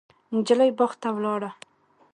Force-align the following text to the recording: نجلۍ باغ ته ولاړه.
نجلۍ 0.35 0.69
باغ 0.77 0.91
ته 1.01 1.09
ولاړه. 1.15 1.51